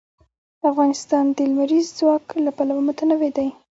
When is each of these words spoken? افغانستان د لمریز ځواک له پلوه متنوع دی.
افغانستان 0.69 1.25
د 1.35 1.37
لمریز 1.49 1.87
ځواک 1.97 2.25
له 2.45 2.51
پلوه 2.57 2.81
متنوع 2.87 3.29
دی. 3.37 3.47